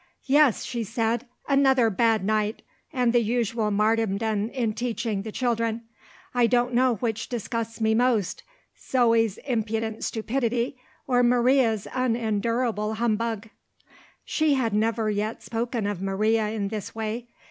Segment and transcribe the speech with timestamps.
[0.25, 5.83] "Yes," she said, "another bad night, and the usual martyrdom in teaching the children.
[6.33, 8.41] I don't know which disgusts me most
[8.83, 10.75] Zoe's impudent stupidity,
[11.05, 13.49] or Maria's unendurable humbug."
[14.25, 17.27] She had never yet spoken of Maria in this way.